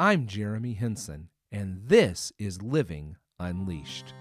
I'm 0.00 0.28
Jeremy 0.28 0.74
Henson, 0.74 1.28
and 1.50 1.80
this 1.88 2.32
is 2.38 2.62
Living 2.62 3.16
Unleashed. 3.40 4.14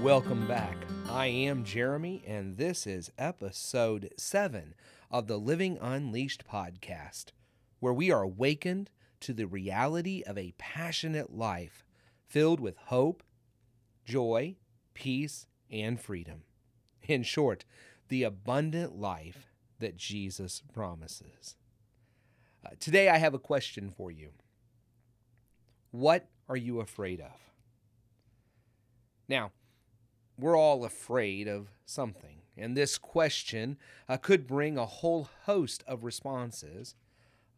Welcome 0.00 0.46
back. 0.46 0.76
I 1.08 1.26
am 1.26 1.64
Jeremy, 1.64 2.22
and 2.24 2.56
this 2.56 2.86
is 2.86 3.10
episode 3.18 4.14
7 4.16 4.76
of 5.10 5.26
the 5.26 5.36
Living 5.36 5.76
Unleashed 5.80 6.44
podcast, 6.46 7.32
where 7.80 7.92
we 7.92 8.12
are 8.12 8.22
awakened 8.22 8.90
to 9.22 9.32
the 9.32 9.46
reality 9.46 10.22
of 10.24 10.38
a 10.38 10.54
passionate 10.56 11.36
life 11.36 11.84
filled 12.28 12.60
with 12.60 12.76
hope, 12.76 13.24
joy, 14.04 14.54
peace, 14.94 15.48
and 15.68 16.00
freedom. 16.00 16.44
In 17.08 17.24
short, 17.24 17.64
the 18.10 18.24
abundant 18.24 19.00
life 19.00 19.54
that 19.78 19.96
Jesus 19.96 20.62
promises. 20.74 21.56
Uh, 22.66 22.70
today, 22.78 23.08
I 23.08 23.16
have 23.16 23.32
a 23.32 23.38
question 23.38 23.88
for 23.88 24.10
you. 24.10 24.30
What 25.92 26.28
are 26.48 26.56
you 26.56 26.80
afraid 26.80 27.20
of? 27.20 27.32
Now, 29.28 29.52
we're 30.36 30.58
all 30.58 30.84
afraid 30.84 31.46
of 31.46 31.68
something, 31.86 32.42
and 32.56 32.76
this 32.76 32.98
question 32.98 33.78
uh, 34.08 34.16
could 34.16 34.46
bring 34.46 34.76
a 34.76 34.86
whole 34.86 35.28
host 35.44 35.84
of 35.86 36.04
responses 36.04 36.96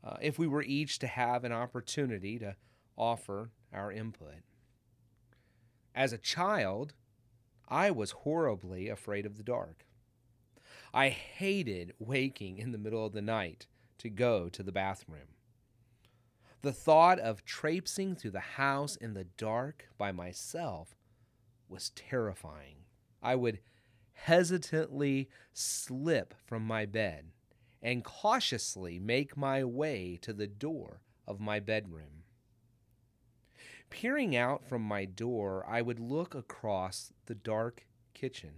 uh, 0.05 0.17
if 0.21 0.39
we 0.39 0.47
were 0.47 0.63
each 0.63 0.99
to 0.99 1.07
have 1.07 1.45
an 1.45 1.53
opportunity 1.53 2.39
to 2.39 2.57
offer 2.97 3.51
our 3.73 3.91
input. 3.91 4.43
As 5.95 6.13
a 6.13 6.19
child, 6.19 6.93
I 7.69 7.91
was 7.91 8.11
horribly 8.11 8.89
afraid 8.91 9.25
of 9.25 9.39
the 9.39 9.43
dark. 9.43 9.87
I 10.95 11.09
hated 11.09 11.95
waking 11.99 12.59
in 12.59 12.73
the 12.73 12.79
middle 12.79 13.07
of 13.07 13.13
the 13.13 13.23
night 13.23 13.67
to 13.99 14.11
go 14.11 14.49
to 14.51 14.63
the 14.63 14.73
bathroom. 14.73 15.37
The 16.61 16.73
thought 16.73 17.19
of 17.19 17.45
traipsing 17.45 18.15
through 18.15 18.33
the 18.33 18.41
house 18.41 18.97
in 18.97 19.15
the 19.15 19.25
dark 19.25 19.89
by 19.97 20.13
myself 20.13 20.97
was 21.69 21.91
terrifying. 21.91 22.85
I 23.23 23.37
would 23.37 23.61
hesitantly 24.13 25.29
slip 25.53 26.35
from 26.45 26.67
my 26.67 26.87
bed 26.87 27.33
and 27.83 28.05
cautiously 28.05 28.99
make 28.99 29.37
my 29.37 29.65
way 29.65 30.19
to 30.23 30.33
the 30.33 30.47
door 30.47 31.01
of 31.27 31.41
my 31.41 31.59
bedroom. 31.59 32.25
Peering 33.91 34.37
out 34.37 34.65
from 34.65 34.83
my 34.83 35.05
door, 35.05 35.67
I 35.69 35.83
would 35.83 35.99
look 35.99 36.35
across 36.35 37.13
the 37.27 37.35
dark 37.35 37.87
kitchen. 38.15 38.53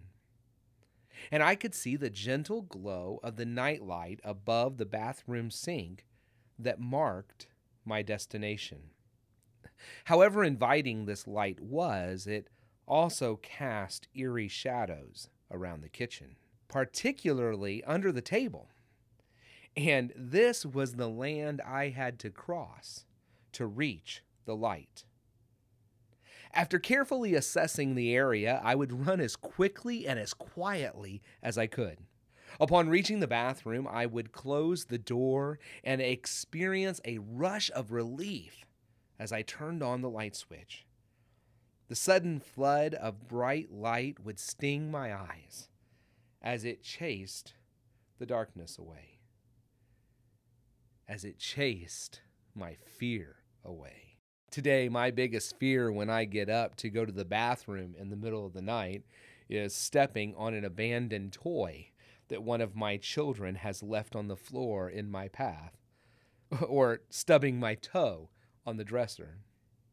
And 1.30 1.42
I 1.42 1.54
could 1.54 1.74
see 1.74 1.96
the 1.96 2.10
gentle 2.10 2.62
glow 2.62 3.20
of 3.22 3.36
the 3.36 3.46
nightlight 3.46 4.20
above 4.24 4.76
the 4.76 4.86
bathroom 4.86 5.50
sink 5.50 6.06
that 6.58 6.80
marked 6.80 7.46
my 7.84 8.02
destination. 8.02 8.90
However 10.04 10.44
inviting 10.44 11.04
this 11.04 11.26
light 11.26 11.60
was, 11.60 12.26
it 12.26 12.48
also 12.86 13.36
cast 13.36 14.08
eerie 14.14 14.48
shadows 14.48 15.28
around 15.50 15.82
the 15.82 15.88
kitchen, 15.88 16.36
particularly 16.68 17.82
under 17.84 18.12
the 18.12 18.22
table. 18.22 18.68
And 19.76 20.12
this 20.16 20.64
was 20.64 20.94
the 20.94 21.08
land 21.08 21.60
I 21.60 21.88
had 21.88 22.18
to 22.20 22.30
cross 22.30 23.04
to 23.52 23.66
reach 23.66 24.22
the 24.44 24.56
light. 24.56 25.04
After 26.54 26.78
carefully 26.78 27.34
assessing 27.34 27.94
the 27.94 28.14
area, 28.14 28.60
I 28.62 28.76
would 28.76 29.06
run 29.06 29.20
as 29.20 29.34
quickly 29.34 30.06
and 30.06 30.20
as 30.20 30.32
quietly 30.32 31.20
as 31.42 31.58
I 31.58 31.66
could. 31.66 31.98
Upon 32.60 32.88
reaching 32.88 33.18
the 33.18 33.26
bathroom, 33.26 33.88
I 33.88 34.06
would 34.06 34.30
close 34.30 34.84
the 34.84 34.98
door 34.98 35.58
and 35.82 36.00
experience 36.00 37.00
a 37.04 37.18
rush 37.18 37.72
of 37.74 37.90
relief 37.90 38.64
as 39.18 39.32
I 39.32 39.42
turned 39.42 39.82
on 39.82 40.00
the 40.00 40.10
light 40.10 40.36
switch. 40.36 40.86
The 41.88 41.96
sudden 41.96 42.38
flood 42.38 42.94
of 42.94 43.26
bright 43.26 43.72
light 43.72 44.20
would 44.20 44.38
sting 44.38 44.92
my 44.92 45.12
eyes 45.12 45.68
as 46.40 46.64
it 46.64 46.84
chased 46.84 47.54
the 48.18 48.26
darkness 48.26 48.78
away, 48.78 49.18
as 51.08 51.24
it 51.24 51.38
chased 51.38 52.20
my 52.54 52.74
fear 52.74 53.36
away. 53.64 54.13
Today, 54.54 54.88
my 54.88 55.10
biggest 55.10 55.58
fear 55.58 55.90
when 55.90 56.08
I 56.08 56.26
get 56.26 56.48
up 56.48 56.76
to 56.76 56.88
go 56.88 57.04
to 57.04 57.10
the 57.10 57.24
bathroom 57.24 57.96
in 57.98 58.08
the 58.08 58.16
middle 58.16 58.46
of 58.46 58.52
the 58.52 58.62
night 58.62 59.02
is 59.48 59.74
stepping 59.74 60.32
on 60.36 60.54
an 60.54 60.64
abandoned 60.64 61.32
toy 61.32 61.88
that 62.28 62.44
one 62.44 62.60
of 62.60 62.76
my 62.76 62.96
children 62.96 63.56
has 63.56 63.82
left 63.82 64.14
on 64.14 64.28
the 64.28 64.36
floor 64.36 64.88
in 64.88 65.10
my 65.10 65.26
path, 65.26 65.76
or 66.68 67.00
stubbing 67.10 67.58
my 67.58 67.74
toe 67.74 68.28
on 68.64 68.76
the 68.76 68.84
dresser. 68.84 69.38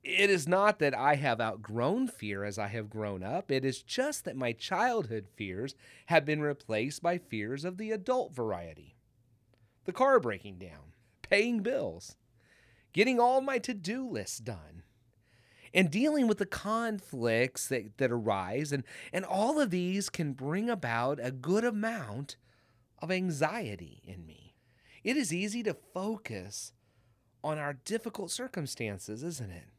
It 0.04 0.30
is 0.30 0.48
not 0.48 0.78
that 0.78 0.94
I 0.94 1.16
have 1.16 1.42
outgrown 1.42 2.10
fear 2.10 2.44
as 2.44 2.60
I 2.60 2.68
have 2.68 2.88
grown 2.88 3.24
up. 3.24 3.50
It 3.50 3.66
is 3.66 3.82
just 3.82 4.26
that 4.26 4.38
my 4.38 4.52
childhood 4.52 5.26
fears 5.36 5.74
have 6.06 6.24
been 6.24 6.40
replaced 6.40 7.02
by 7.02 7.18
fears 7.18 7.66
of 7.66 7.80
the 7.80 7.90
adult 7.90 8.36
variety. 8.36 8.96
The 9.86 9.92
car 9.92 10.20
breaking 10.20 10.60
down, 10.60 10.94
paying 11.24 11.64
bills, 11.64 12.16
getting 12.94 13.20
all 13.20 13.42
my 13.42 13.60
to 13.60 13.74
do 13.74 14.08
lists 14.08 14.40
done, 14.40 14.84
and 15.74 15.90
dealing 15.90 16.28
with 16.28 16.38
the 16.38 16.46
conflicts 16.46 17.68
that, 17.68 17.98
that 17.98 18.12
arise. 18.12 18.72
And, 18.72 18.84
and 19.14 19.24
all 19.24 19.60
of 19.60 19.70
these 19.70 20.10
can 20.10 20.34
bring 20.34 20.70
about 20.70 21.20
a 21.22 21.32
good 21.32 21.64
amount 21.64 22.36
of 23.00 23.12
anxiety 23.12 24.02
in 24.06 24.26
me. 24.26 24.56
It 25.04 25.18
is 25.18 25.34
easy 25.34 25.64
to 25.64 25.74
focus 25.74 26.74
on 27.44 27.58
our 27.58 27.74
difficult 27.74 28.32
circumstances, 28.32 29.24
isn't 29.24 29.52
it? 29.52 29.70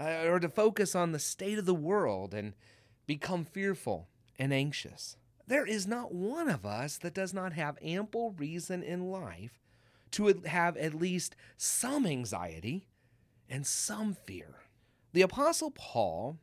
uh, 0.00 0.24
or 0.26 0.40
to 0.40 0.48
focus 0.48 0.94
on 0.94 1.12
the 1.12 1.18
state 1.18 1.58
of 1.58 1.66
the 1.66 1.74
world 1.74 2.32
and 2.32 2.54
become 3.06 3.44
fearful 3.44 4.08
and 4.38 4.52
anxious. 4.52 5.16
There 5.46 5.66
is 5.66 5.86
not 5.86 6.14
one 6.14 6.48
of 6.48 6.64
us 6.64 6.96
that 6.98 7.14
does 7.14 7.34
not 7.34 7.52
have 7.52 7.76
ample 7.82 8.32
reason 8.32 8.82
in 8.82 9.10
life 9.10 9.59
to 10.12 10.42
have 10.46 10.76
at 10.76 10.94
least 10.94 11.36
some 11.56 12.06
anxiety 12.06 12.86
and 13.48 13.66
some 13.66 14.14
fear. 14.14 14.56
The 15.12 15.22
Apostle 15.22 15.70
Paul 15.70 16.38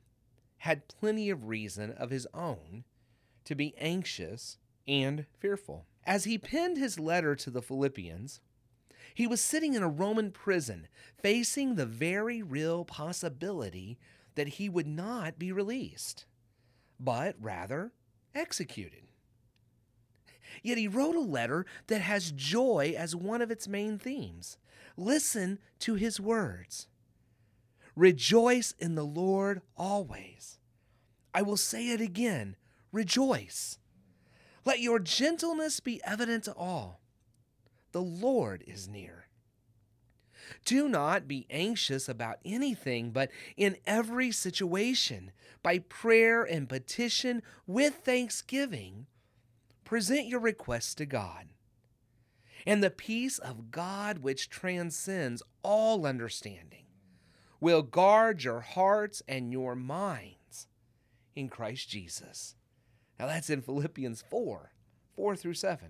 had 0.59 0.87
plenty 0.87 1.29
of 1.29 1.47
reason 1.47 1.91
of 1.91 2.09
his 2.09 2.27
own 2.33 2.83
to 3.45 3.55
be 3.55 3.75
anxious 3.77 4.57
and 4.87 5.25
fearful. 5.39 5.85
As 6.05 6.23
he 6.23 6.37
penned 6.37 6.77
his 6.77 6.99
letter 6.99 7.35
to 7.35 7.49
the 7.49 7.61
Philippians, 7.61 8.39
he 9.13 9.27
was 9.27 9.41
sitting 9.41 9.73
in 9.73 9.83
a 9.83 9.89
Roman 9.89 10.31
prison, 10.31 10.87
facing 11.21 11.75
the 11.75 11.85
very 11.85 12.41
real 12.41 12.85
possibility 12.85 13.97
that 14.35 14.47
he 14.47 14.69
would 14.69 14.87
not 14.87 15.39
be 15.39 15.51
released, 15.51 16.25
but 16.99 17.35
rather 17.39 17.93
executed. 18.35 19.06
Yet 20.63 20.77
he 20.77 20.87
wrote 20.87 21.15
a 21.15 21.19
letter 21.19 21.65
that 21.87 22.01
has 22.01 22.31
joy 22.31 22.93
as 22.97 23.15
one 23.15 23.41
of 23.41 23.51
its 23.51 23.67
main 23.67 23.97
themes. 23.97 24.57
Listen 24.95 25.59
to 25.79 25.95
his 25.95 26.19
words 26.19 26.87
Rejoice 27.95 28.75
in 28.77 28.95
the 28.95 29.05
Lord 29.05 29.61
always. 29.75 30.59
I 31.33 31.41
will 31.41 31.57
say 31.57 31.89
it 31.89 32.01
again 32.01 32.55
rejoice. 32.91 33.77
Let 34.65 34.79
your 34.79 34.99
gentleness 34.99 35.79
be 35.79 36.01
evident 36.03 36.43
to 36.45 36.53
all. 36.53 37.01
The 37.91 38.01
Lord 38.01 38.63
is 38.67 38.87
near. 38.87 39.27
Do 40.65 40.87
not 40.87 41.27
be 41.27 41.47
anxious 41.49 42.07
about 42.07 42.39
anything, 42.45 43.11
but 43.11 43.31
in 43.55 43.77
every 43.85 44.31
situation, 44.31 45.31
by 45.63 45.79
prayer 45.79 46.43
and 46.43 46.69
petition 46.69 47.41
with 47.65 47.95
thanksgiving, 48.03 49.07
present 49.87 50.27
your 50.27 50.41
requests 50.41 50.93
to 50.93 51.05
God. 51.05 51.47
And 52.65 52.83
the 52.83 52.89
peace 52.89 53.39
of 53.39 53.71
God, 53.71 54.17
which 54.17 54.49
transcends 54.49 55.41
all 55.63 56.05
understanding, 56.05 56.83
will 57.61 57.83
guard 57.83 58.43
your 58.43 58.59
hearts 58.59 59.23
and 59.29 59.53
your 59.53 59.75
minds 59.75 60.67
in 61.37 61.47
Christ 61.47 61.87
Jesus. 61.89 62.55
Now 63.17 63.27
that's 63.27 63.49
in 63.49 63.61
Philippians 63.61 64.25
4 64.29 64.73
4 65.15 65.35
through 65.37 65.53
7. 65.53 65.87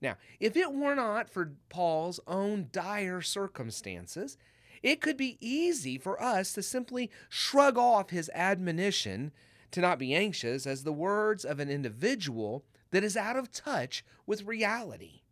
Now, 0.00 0.16
if 0.40 0.56
it 0.56 0.72
were 0.72 0.94
not 0.94 1.28
for 1.28 1.52
Paul's 1.68 2.20
own 2.26 2.68
dire 2.72 3.20
circumstances, 3.20 4.38
it 4.82 5.02
could 5.02 5.18
be 5.18 5.36
easy 5.40 5.98
for 5.98 6.20
us 6.22 6.54
to 6.54 6.62
simply 6.62 7.10
shrug 7.28 7.76
off 7.76 8.08
his 8.08 8.30
admonition 8.32 9.32
to 9.70 9.80
not 9.80 9.98
be 9.98 10.14
anxious 10.14 10.66
as 10.66 10.84
the 10.84 10.92
words 10.92 11.44
of 11.44 11.60
an 11.60 11.70
individual 11.70 12.64
that 12.90 13.04
is 13.04 13.16
out 13.16 13.36
of 13.36 13.52
touch 13.52 14.04
with 14.26 14.46
reality. 14.46 15.22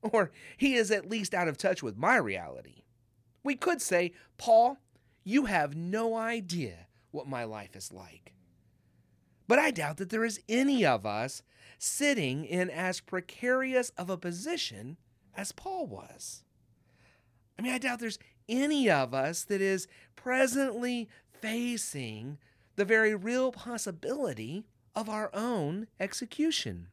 Or 0.12 0.30
he 0.56 0.74
is 0.74 0.92
at 0.92 1.10
least 1.10 1.34
out 1.34 1.48
of 1.48 1.58
touch 1.58 1.82
with 1.82 1.96
my 1.96 2.16
reality. 2.16 2.82
We 3.42 3.56
could 3.56 3.82
say, 3.82 4.12
Paul, 4.36 4.78
you 5.24 5.46
have 5.46 5.74
no 5.74 6.16
idea 6.16 6.86
what 7.10 7.26
my 7.26 7.42
life 7.42 7.74
is 7.74 7.92
like. 7.92 8.32
But 9.48 9.58
I 9.58 9.72
doubt 9.72 9.96
that 9.96 10.10
there 10.10 10.24
is 10.24 10.40
any 10.48 10.86
of 10.86 11.04
us 11.04 11.42
sitting 11.78 12.44
in 12.44 12.70
as 12.70 13.00
precarious 13.00 13.90
of 13.98 14.08
a 14.08 14.16
position 14.16 14.98
as 15.36 15.50
Paul 15.50 15.86
was. 15.86 16.44
I 17.58 17.62
mean, 17.62 17.72
I 17.72 17.78
doubt 17.78 17.98
there's 17.98 18.18
any 18.48 18.88
of 18.88 19.14
us 19.14 19.44
that 19.44 19.60
is 19.60 19.88
presently 20.14 21.08
facing 21.40 22.38
the 22.78 22.84
very 22.84 23.12
real 23.12 23.50
possibility 23.50 24.64
of 24.94 25.08
our 25.08 25.30
own 25.34 25.88
execution. 25.98 26.86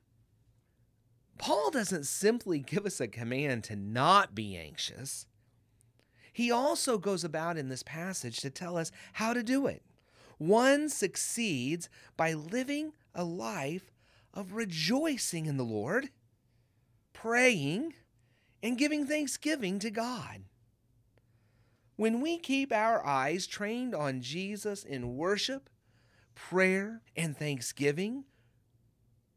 Paul 1.37 1.69
doesn't 1.69 2.07
simply 2.07 2.57
give 2.57 2.87
us 2.87 2.99
a 2.99 3.07
command 3.07 3.63
to 3.65 3.75
not 3.75 4.33
be 4.33 4.57
anxious. 4.57 5.27
He 6.33 6.49
also 6.49 6.97
goes 6.97 7.23
about 7.23 7.55
in 7.55 7.69
this 7.69 7.83
passage 7.83 8.37
to 8.37 8.49
tell 8.49 8.77
us 8.77 8.91
how 9.13 9.33
to 9.33 9.43
do 9.43 9.67
it. 9.67 9.83
One 10.39 10.89
succeeds 10.89 11.87
by 12.17 12.33
living 12.33 12.93
a 13.13 13.23
life 13.23 13.91
of 14.33 14.53
rejoicing 14.53 15.45
in 15.45 15.57
the 15.57 15.63
Lord, 15.63 16.09
praying, 17.13 17.93
and 18.63 18.75
giving 18.75 19.05
thanksgiving 19.05 19.77
to 19.79 19.91
God. 19.91 20.45
When 21.95 22.21
we 22.21 22.39
keep 22.39 22.73
our 22.73 23.05
eyes 23.05 23.45
trained 23.45 23.93
on 23.93 24.21
Jesus 24.21 24.83
in 24.83 25.15
worship, 25.15 25.69
prayer, 26.35 27.01
and 27.15 27.35
thanksgiving, 27.35 28.25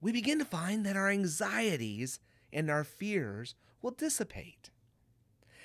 we 0.01 0.13
begin 0.13 0.39
to 0.39 0.45
find 0.45 0.85
that 0.85 0.97
our 0.97 1.09
anxieties 1.09 2.21
and 2.53 2.71
our 2.71 2.85
fears 2.85 3.55
will 3.81 3.91
dissipate. 3.91 4.71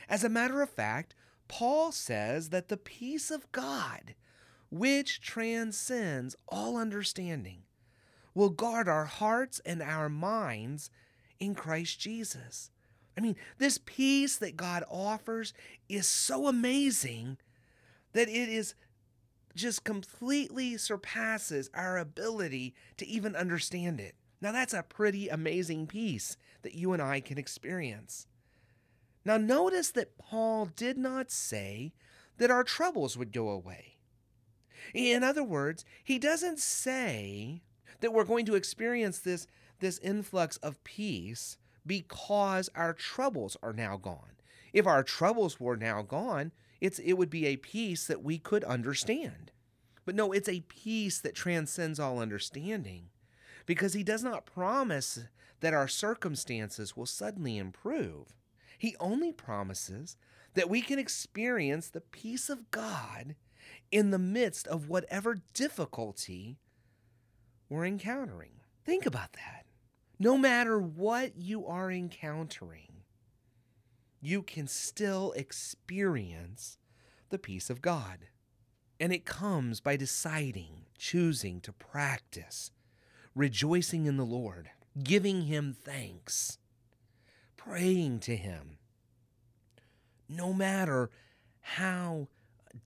As 0.07 0.23
a 0.23 0.29
matter 0.29 0.61
of 0.61 0.69
fact, 0.69 1.15
Paul 1.47 1.91
says 1.91 2.49
that 2.49 2.67
the 2.67 2.77
peace 2.77 3.29
of 3.29 3.51
God, 3.51 4.15
which 4.69 5.21
transcends 5.21 6.35
all 6.47 6.77
understanding, 6.77 7.63
will 8.33 8.49
guard 8.49 8.87
our 8.87 9.05
hearts 9.05 9.61
and 9.65 9.81
our 9.81 10.09
minds 10.09 10.89
in 11.39 11.53
Christ 11.55 11.99
Jesus. 11.99 12.71
I 13.17 13.21
mean, 13.21 13.35
this 13.59 13.77
peace 13.77 14.37
that 14.37 14.57
God 14.57 14.83
offers 14.89 15.53
is 15.87 16.07
so 16.07 16.47
amazing 16.47 17.37
that 18.13 18.29
it 18.29 18.49
is 18.49 18.73
just 19.55 19.83
completely 19.83 20.77
surpasses 20.77 21.69
our 21.73 21.97
ability 21.97 22.73
to 22.97 23.07
even 23.07 23.35
understand 23.35 23.99
it. 23.99 24.15
Now, 24.41 24.51
that's 24.51 24.73
a 24.73 24.83
pretty 24.83 25.29
amazing 25.29 25.87
peace 25.87 26.37
that 26.63 26.75
you 26.75 26.91
and 26.93 27.01
I 27.01 27.19
can 27.19 27.37
experience. 27.37 28.27
Now, 29.25 29.37
notice 29.37 29.91
that 29.91 30.17
Paul 30.17 30.65
did 30.75 30.97
not 30.97 31.31
say 31.31 31.93
that 32.37 32.51
our 32.51 32.63
troubles 32.63 33.17
would 33.17 33.31
go 33.31 33.49
away. 33.49 33.97
In 34.93 35.23
other 35.23 35.43
words, 35.43 35.85
he 36.03 36.19
doesn't 36.19 36.59
say 36.59 37.61
that 38.01 38.11
we're 38.11 38.25
going 38.25 38.45
to 38.47 38.55
experience 38.55 39.19
this, 39.19 39.47
this 39.79 39.97
influx 39.99 40.57
of 40.57 40.83
peace 40.83 41.57
because 41.85 42.69
our 42.75 42.93
troubles 42.93 43.55
are 43.63 43.73
now 43.73 43.97
gone. 43.97 44.33
If 44.73 44.87
our 44.87 45.03
troubles 45.03 45.59
were 45.59 45.77
now 45.77 46.01
gone, 46.01 46.51
it's, 46.83 46.99
it 46.99 47.13
would 47.13 47.29
be 47.29 47.45
a 47.45 47.55
peace 47.55 48.07
that 48.07 48.21
we 48.21 48.37
could 48.37 48.65
understand. 48.65 49.51
But 50.03 50.15
no, 50.15 50.33
it's 50.33 50.49
a 50.49 50.65
peace 50.67 51.17
that 51.21 51.33
transcends 51.33 51.97
all 51.97 52.19
understanding 52.19 53.05
because 53.65 53.93
he 53.93 54.03
does 54.03 54.21
not 54.21 54.45
promise 54.45 55.17
that 55.61 55.73
our 55.73 55.87
circumstances 55.87 56.97
will 56.97 57.05
suddenly 57.05 57.57
improve. 57.57 58.33
He 58.77 58.97
only 58.99 59.31
promises 59.31 60.17
that 60.55 60.69
we 60.69 60.81
can 60.81 60.99
experience 60.99 61.87
the 61.87 62.01
peace 62.01 62.49
of 62.49 62.69
God 62.69 63.35
in 63.89 64.11
the 64.11 64.19
midst 64.19 64.67
of 64.67 64.89
whatever 64.89 65.41
difficulty 65.53 66.57
we're 67.69 67.85
encountering. 67.85 68.59
Think 68.83 69.05
about 69.05 69.31
that. 69.33 69.67
No 70.19 70.37
matter 70.37 70.77
what 70.79 71.37
you 71.37 71.65
are 71.65 71.89
encountering, 71.89 72.92
you 74.23 74.41
can 74.41 74.67
still 74.67 75.33
experience 75.33 76.77
the 77.29 77.37
peace 77.37 77.69
of 77.69 77.81
God. 77.81 78.19
And 78.99 79.11
it 79.11 79.25
comes 79.25 79.81
by 79.81 79.97
deciding, 79.97 80.85
choosing 80.97 81.59
to 81.61 81.73
practice, 81.73 82.71
rejoicing 83.35 84.05
in 84.05 84.15
the 84.15 84.23
Lord, 84.23 84.69
giving 85.03 85.41
Him 85.43 85.75
thanks, 85.77 86.57
praying 87.57 88.21
to 88.21 88.37
Him. 88.37 88.77
No 90.29 90.53
matter 90.53 91.09
how 91.59 92.29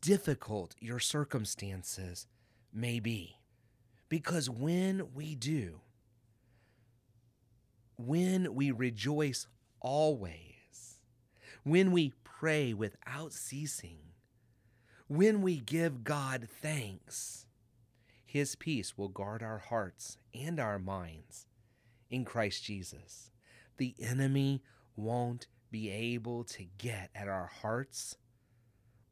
difficult 0.01 0.75
your 0.79 0.99
circumstances 0.99 2.25
may 2.73 2.99
be. 2.99 3.37
Because 4.09 4.49
when 4.49 5.13
we 5.13 5.35
do, 5.35 5.81
when 7.97 8.55
we 8.55 8.71
rejoice 8.71 9.47
always, 9.81 10.56
when 11.67 11.91
we 11.91 12.13
pray 12.23 12.73
without 12.73 13.33
ceasing, 13.33 13.99
when 15.07 15.41
we 15.41 15.57
give 15.57 16.05
God 16.05 16.47
thanks, 16.61 17.45
His 18.25 18.55
peace 18.55 18.97
will 18.97 19.09
guard 19.09 19.43
our 19.43 19.57
hearts 19.57 20.17
and 20.33 20.61
our 20.61 20.79
minds 20.79 21.45
in 22.09 22.23
Christ 22.23 22.63
Jesus. 22.63 23.31
The 23.75 23.95
enemy 23.99 24.63
won't 24.95 25.47
be 25.69 25.89
able 25.89 26.45
to 26.45 26.65
get 26.77 27.09
at 27.13 27.27
our 27.27 27.47
hearts 27.61 28.15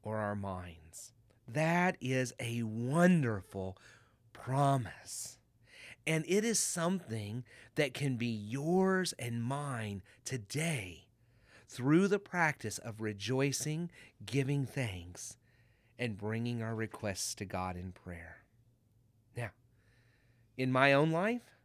or 0.02 0.18
our 0.18 0.36
minds. 0.36 1.12
That 1.46 1.98
is 2.00 2.34
a 2.40 2.64
wonderful 2.64 3.78
promise. 4.32 5.40
And 6.08 6.24
it 6.26 6.46
is 6.46 6.60
something 6.60 7.44
that 7.76 7.94
can 7.94 8.16
be 8.16 8.28
yours 8.28 9.14
and 9.20 9.44
mine 9.44 10.04
today 10.24 11.06
through 11.76 12.08
the 12.08 12.20
practice 12.20 12.78
of 12.78 13.02
rejoicing, 13.02 13.92
giving 14.26 14.66
thanks, 14.66 15.36
and 16.00 16.18
bringing 16.18 16.62
our 16.62 16.74
requests 16.74 17.36
to 17.36 17.44
God 17.44 17.76
in 17.76 17.92
prayer. 17.92 18.46
Now, 19.36 19.50
in 20.58 20.72
my 20.72 20.94
own 20.94 21.12
life, 21.12 21.60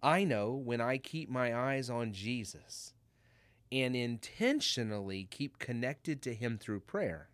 I 0.00 0.22
know 0.22 0.52
when 0.52 0.80
I 0.80 0.98
keep 0.98 1.28
my 1.28 1.52
eyes 1.52 1.90
on 1.90 2.12
Jesus 2.12 2.94
and 3.72 3.96
intentionally 3.96 5.26
keep 5.28 5.58
connected 5.58 6.22
to 6.22 6.34
Him 6.34 6.56
through 6.56 6.80
prayer, 6.80 7.28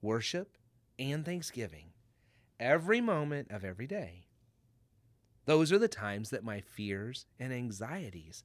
worship, 0.00 0.56
and 0.98 1.22
thanksgiving 1.22 1.90
every 2.58 3.02
moment 3.02 3.50
of 3.50 3.62
every 3.62 3.86
day. 3.86 4.28
Those 5.44 5.70
are 5.70 5.78
the 5.78 5.86
times 5.86 6.30
that 6.30 6.44
my 6.44 6.60
fears 6.60 7.26
and 7.38 7.52
anxieties 7.52 8.42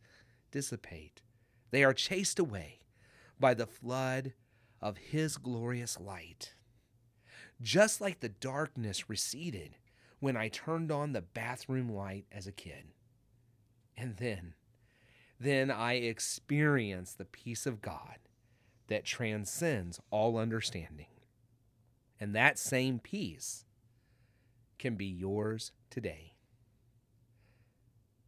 dissipate. 0.52 1.22
They 1.72 1.84
are 1.84 1.94
chased 1.94 2.40
away 2.40 2.80
by 3.40 3.54
the 3.54 3.68
flood 3.68 4.34
of 4.82 4.98
His 4.98 5.38
glorious 5.38 6.00
light. 6.00 6.54
Just 7.62 8.00
like 8.02 8.20
the 8.20 8.30
darkness 8.30 9.10
receded 9.10 9.76
when 10.20 10.38
I 10.38 10.48
turned 10.48 10.92
on 10.92 11.14
the 11.14 11.22
bathroom 11.22 11.90
light 11.90 12.26
as 12.32 12.48
a 12.48 12.52
kid. 12.52 12.94
And 13.98 14.18
then, 14.18 14.54
then 15.40 15.70
I 15.70 15.94
experienced 15.94 17.18
the 17.18 17.26
peace 17.26 17.66
of 17.66 17.82
God 17.82 18.18
that 18.88 19.06
transcends 19.06 20.00
all 20.10 20.38
understanding. 20.38 21.08
And 22.20 22.36
that 22.36 22.60
same 22.60 23.00
peace 23.00 23.66
can 24.78 24.96
be 24.96 25.06
yours 25.06 25.72
today. 25.90 26.34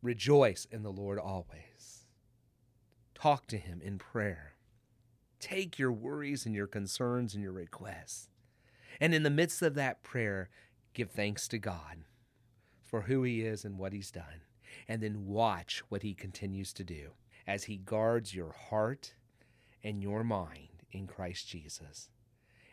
Rejoice 0.01 0.65
in 0.71 0.83
the 0.83 0.91
Lord 0.91 1.19
always. 1.19 2.00
Talk 3.21 3.45
to 3.47 3.57
Him 3.59 3.81
in 3.83 3.99
prayer. 3.99 4.55
Take 5.39 5.77
your 5.77 5.91
worries 5.91 6.47
and 6.47 6.55
your 6.55 6.65
concerns 6.65 7.35
and 7.35 7.43
your 7.43 7.51
requests. 7.51 8.29
And 8.99 9.13
in 9.13 9.21
the 9.21 9.29
midst 9.29 9.61
of 9.61 9.75
that 9.75 10.01
prayer, 10.01 10.49
give 10.95 11.11
thanks 11.11 11.47
to 11.49 11.59
God 11.59 12.05
for 12.83 13.01
who 13.01 13.21
He 13.21 13.41
is 13.41 13.63
and 13.63 13.77
what 13.77 13.93
He's 13.93 14.09
done. 14.09 14.41
And 14.87 15.03
then 15.03 15.27
watch 15.27 15.83
what 15.87 16.01
He 16.01 16.15
continues 16.15 16.73
to 16.73 16.83
do 16.83 17.11
as 17.45 17.65
He 17.65 17.77
guards 17.77 18.33
your 18.33 18.53
heart 18.53 19.13
and 19.83 20.01
your 20.01 20.23
mind 20.23 20.81
in 20.91 21.05
Christ 21.05 21.47
Jesus 21.47 22.09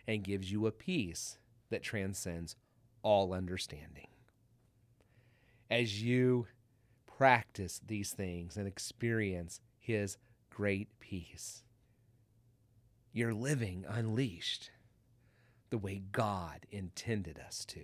and 0.06 0.24
gives 0.24 0.50
you 0.50 0.66
a 0.66 0.72
peace 0.72 1.36
that 1.68 1.82
transcends 1.82 2.56
all 3.02 3.34
understanding. 3.34 4.08
As 5.70 6.02
you 6.02 6.46
practice 7.06 7.82
these 7.86 8.12
things 8.12 8.56
and 8.56 8.66
experience 8.66 9.60
His 9.78 10.16
great 10.58 10.88
peace, 10.98 11.62
you're 13.12 13.32
living 13.32 13.84
unleashed 13.88 14.72
the 15.70 15.78
way 15.78 16.02
God 16.10 16.66
intended 16.72 17.38
us 17.38 17.64
to. 17.66 17.82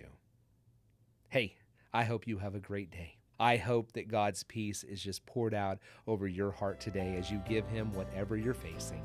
Hey, 1.29 1.55
I 1.93 2.03
hope 2.03 2.27
you 2.27 2.39
have 2.39 2.53
a 2.53 2.59
great 2.59 2.91
day. 2.91 3.15
I 3.39 3.55
hope 3.55 3.93
that 3.93 4.09
God's 4.09 4.43
peace 4.43 4.83
is 4.83 5.01
just 5.01 5.25
poured 5.25 5.53
out 5.53 5.79
over 6.05 6.27
your 6.27 6.51
heart 6.51 6.81
today 6.81 7.15
as 7.17 7.31
you 7.31 7.41
give 7.47 7.65
Him 7.69 7.93
whatever 7.93 8.35
you're 8.35 8.53
facing 8.53 9.03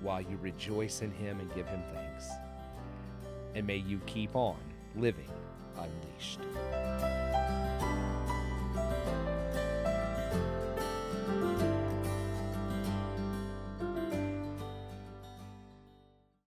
while 0.00 0.20
you 0.20 0.36
rejoice 0.42 1.00
in 1.00 1.12
Him 1.12 1.38
and 1.38 1.54
give 1.54 1.68
Him 1.68 1.84
thanks. 1.94 2.28
And 3.54 3.64
may 3.64 3.76
you 3.76 4.00
keep 4.06 4.34
on 4.34 4.58
living 4.96 5.30
unleashed. 5.76 6.40